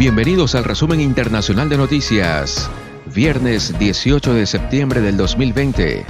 [0.00, 2.70] Bienvenidos al resumen internacional de noticias.
[3.14, 6.06] Viernes 18 de septiembre del 2020.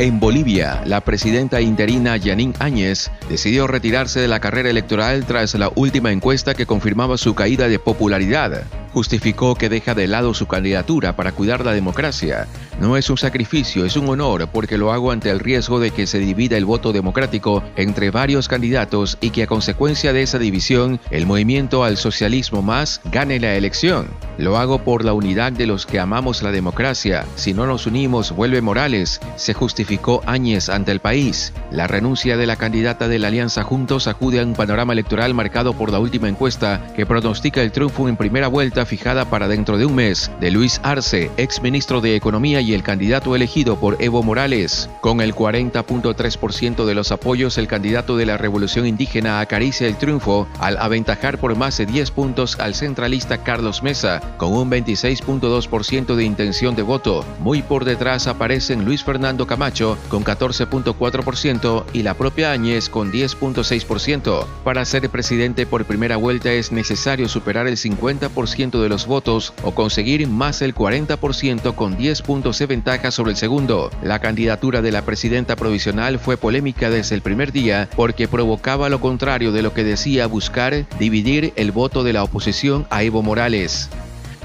[0.00, 5.70] En Bolivia, la presidenta interina Yanín Áñez decidió retirarse de la carrera electoral tras la
[5.76, 11.16] última encuesta que confirmaba su caída de popularidad justificó que deja de lado su candidatura
[11.16, 12.46] para cuidar la democracia.
[12.80, 16.06] No es un sacrificio, es un honor porque lo hago ante el riesgo de que
[16.06, 21.00] se divida el voto democrático entre varios candidatos y que a consecuencia de esa división
[21.10, 24.08] el movimiento al socialismo más gane la elección.
[24.38, 27.24] Lo hago por la unidad de los que amamos la democracia.
[27.34, 31.52] Si no nos unimos, vuelve Morales, se justificó Áñez ante el país.
[31.72, 35.72] La renuncia de la candidata de la Alianza Juntos acude a un panorama electoral marcado
[35.72, 39.86] por la última encuesta que pronostica el triunfo en primera vuelta fijada para dentro de
[39.86, 44.22] un mes de Luis Arce, ex ministro de Economía y el candidato elegido por Evo
[44.22, 44.88] Morales.
[45.00, 50.46] Con el 40.3% de los apoyos, el candidato de la Revolución Indígena acaricia el triunfo
[50.58, 56.24] al aventajar por más de 10 puntos al centralista Carlos Mesa, con un 26.2% de
[56.24, 57.24] intención de voto.
[57.40, 64.46] Muy por detrás aparecen Luis Fernando Camacho con 14.4% y la propia Áñez con 10.6%.
[64.64, 69.70] Para ser presidente por primera vuelta es necesario superar el 50% de los votos o
[69.72, 73.90] conseguir más del 40% con 10 puntos de ventaja sobre el segundo.
[74.02, 79.00] La candidatura de la presidenta provisional fue polémica desde el primer día porque provocaba lo
[79.00, 83.88] contrario de lo que decía buscar dividir el voto de la oposición a Evo Morales.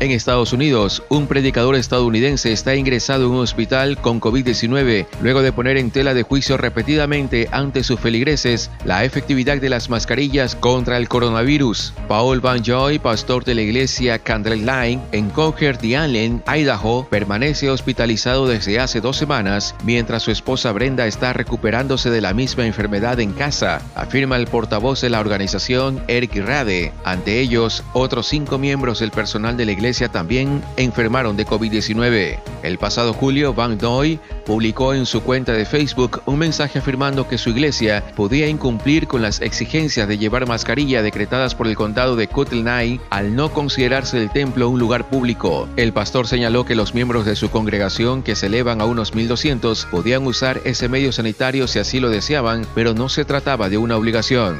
[0.03, 5.53] En Estados Unidos, un predicador estadounidense está ingresado en un hospital con COVID-19 luego de
[5.53, 10.97] poner en tela de juicio repetidamente ante sus feligreses la efectividad de las mascarillas contra
[10.97, 11.93] el coronavirus.
[12.09, 18.45] Paul Van Joy, pastor de la iglesia Line en Coker de Allen, Idaho, permanece hospitalizado
[18.45, 23.31] desde hace dos semanas mientras su esposa Brenda está recuperándose de la misma enfermedad en
[23.31, 26.91] casa, afirma el portavoz de la organización Eric Rade.
[27.05, 32.39] Ante ellos, otros cinco miembros del personal de la iglesia también enfermaron de COVID-19.
[32.63, 37.37] El pasado julio, Van Doy publicó en su cuenta de Facebook un mensaje afirmando que
[37.37, 42.27] su iglesia podía incumplir con las exigencias de llevar mascarilla decretadas por el condado de
[42.27, 45.69] Kootenai al no considerarse el templo un lugar público.
[45.77, 49.87] El pastor señaló que los miembros de su congregación, que se elevan a unos 1.200,
[49.89, 53.95] podían usar ese medio sanitario si así lo deseaban, pero no se trataba de una
[53.95, 54.57] obligación.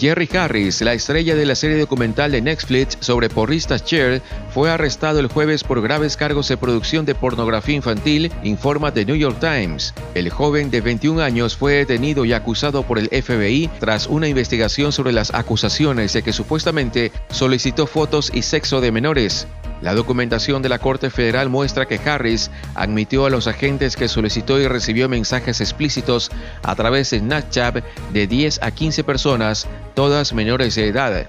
[0.00, 5.20] Jerry Harris, la estrella de la serie documental de Netflix sobre porristas Cher, fue arrestado
[5.20, 9.92] el jueves por graves cargos de producción de pornografía infantil, informa The New York Times.
[10.14, 14.90] El joven de 21 años fue detenido y acusado por el FBI tras una investigación
[14.90, 19.46] sobre las acusaciones de que supuestamente solicitó fotos y sexo de menores.
[19.82, 24.60] La documentación de la Corte Federal muestra que Harris admitió a los agentes que solicitó
[24.60, 26.30] y recibió mensajes explícitos
[26.62, 27.82] a través de Snapchat
[28.12, 31.26] de 10 a 15 personas, todas menores de edad.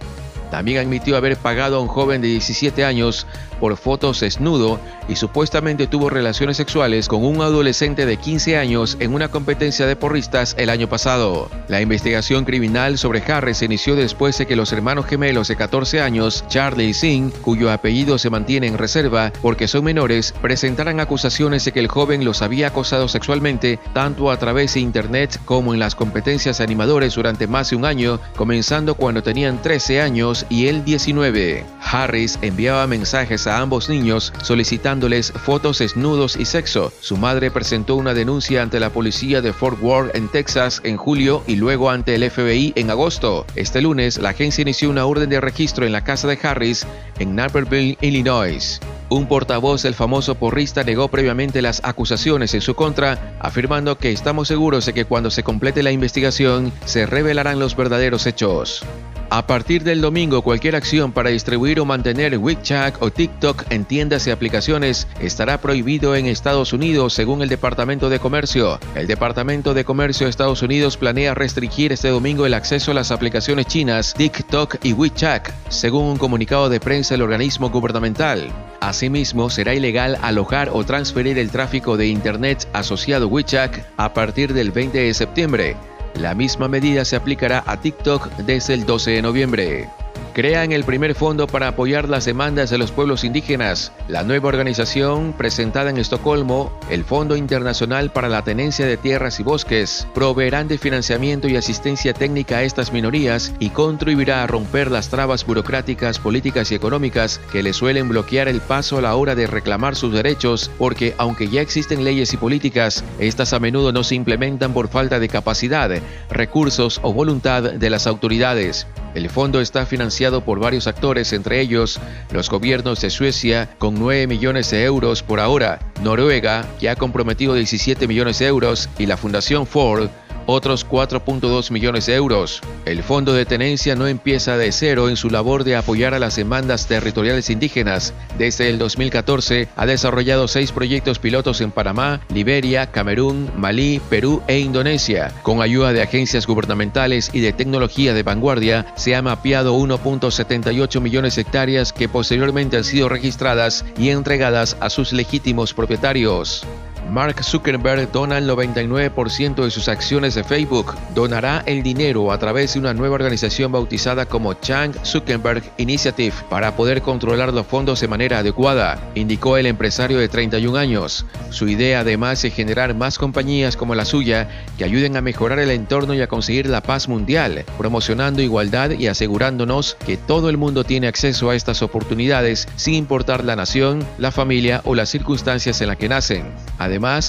[0.51, 3.25] También admitió haber pagado a un joven de 17 años
[3.59, 9.13] por fotos desnudo y supuestamente tuvo relaciones sexuales con un adolescente de 15 años en
[9.13, 11.49] una competencia de porristas el año pasado.
[11.67, 16.01] La investigación criminal sobre Harris se inició después de que los hermanos gemelos de 14
[16.01, 21.63] años, Charlie y Singh, cuyo apellido se mantiene en reserva porque son menores, presentaran acusaciones
[21.63, 25.79] de que el joven los había acosado sexualmente tanto a través de internet como en
[25.79, 30.83] las competencias animadores durante más de un año, comenzando cuando tenían 13 años y él
[30.83, 31.65] 19.
[31.81, 36.93] Harris enviaba mensajes a ambos niños solicitándoles fotos desnudos y sexo.
[37.01, 41.43] Su madre presentó una denuncia ante la policía de Fort Worth en Texas en julio
[41.47, 43.45] y luego ante el FBI en agosto.
[43.55, 46.85] Este lunes, la agencia inició una orden de registro en la casa de Harris
[47.19, 48.79] en Naperville, Illinois.
[49.11, 54.47] Un portavoz del famoso porrista negó previamente las acusaciones en su contra, afirmando que estamos
[54.47, 58.85] seguros de que cuando se complete la investigación se revelarán los verdaderos hechos.
[59.33, 64.27] A partir del domingo, cualquier acción para distribuir o mantener WeChat o TikTok en tiendas
[64.27, 68.77] y aplicaciones estará prohibido en Estados Unidos, según el Departamento de Comercio.
[68.93, 73.11] El Departamento de Comercio de Estados Unidos planea restringir este domingo el acceso a las
[73.11, 78.49] aplicaciones chinas TikTok y WeChat, según un comunicado de prensa del organismo gubernamental.
[78.81, 84.53] Asimismo, será ilegal alojar o transferir el tráfico de Internet asociado a WeChat a partir
[84.53, 85.77] del 20 de septiembre.
[86.15, 89.89] La misma medida se aplicará a TikTok desde el 12 de noviembre
[90.33, 93.91] crean el primer fondo para apoyar las demandas de los pueblos indígenas.
[94.07, 99.43] La nueva organización, presentada en Estocolmo, el Fondo Internacional para la Tenencia de Tierras y
[99.43, 105.09] Bosques, proveerán de financiamiento y asistencia técnica a estas minorías y contribuirá a romper las
[105.09, 109.47] trabas burocráticas, políticas y económicas que les suelen bloquear el paso a la hora de
[109.47, 114.15] reclamar sus derechos, porque aunque ya existen leyes y políticas, estas a menudo no se
[114.15, 115.91] implementan por falta de capacidad,
[116.29, 118.87] recursos o voluntad de las autoridades.
[119.13, 121.99] El fondo está financiado por varios actores, entre ellos
[122.31, 127.53] los gobiernos de Suecia con 9 millones de euros por ahora, Noruega, que ha comprometido
[127.53, 130.09] 17 millones de euros, y la Fundación Ford
[130.51, 132.61] otros 4.2 millones de euros.
[132.85, 136.35] El Fondo de Tenencia no empieza de cero en su labor de apoyar a las
[136.35, 138.13] demandas territoriales indígenas.
[138.37, 144.59] Desde el 2014 ha desarrollado seis proyectos pilotos en Panamá, Liberia, Camerún, Malí, Perú e
[144.59, 145.31] Indonesia.
[145.43, 151.35] Con ayuda de agencias gubernamentales y de tecnología de vanguardia, se ha mapeado 1.78 millones
[151.35, 156.65] de hectáreas que posteriormente han sido registradas y entregadas a sus legítimos propietarios.
[157.09, 160.95] Mark Zuckerberg dona el 99% de sus acciones de Facebook.
[161.13, 166.75] Donará el dinero a través de una nueva organización bautizada como Chang Zuckerberg Initiative para
[166.75, 171.25] poder controlar los fondos de manera adecuada, indicó el empresario de 31 años.
[171.49, 174.47] Su idea además es generar más compañías como la suya
[174.77, 179.07] que ayuden a mejorar el entorno y a conseguir la paz mundial, promocionando igualdad y
[179.07, 184.31] asegurándonos que todo el mundo tiene acceso a estas oportunidades sin importar la nación, la
[184.31, 186.45] familia o las circunstancias en las que nacen.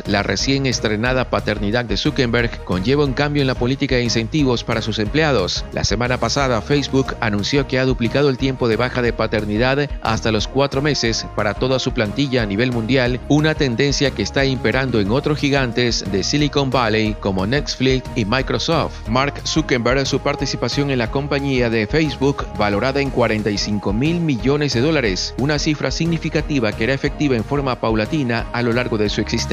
[0.06, 4.82] La recién estrenada paternidad de Zuckerberg conlleva un cambio en la política de incentivos para
[4.82, 5.64] sus empleados.
[5.72, 10.32] La semana pasada, Facebook anunció que ha duplicado el tiempo de baja de paternidad hasta
[10.32, 14.98] los cuatro meses para toda su plantilla a nivel mundial, una tendencia que está imperando
[14.98, 19.06] en otros gigantes de Silicon Valley como Netflix y Microsoft.
[19.08, 24.80] Mark Zuckerberg, su participación en la compañía de Facebook, valorada en 45 mil millones de
[24.80, 29.20] dólares, una cifra significativa que era efectiva en forma paulatina a lo largo de su
[29.20, 29.51] existencia.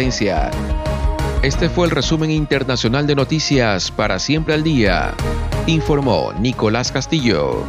[1.42, 5.14] Este fue el resumen internacional de noticias para siempre al día.
[5.68, 7.66] Informó Nicolás Castillo.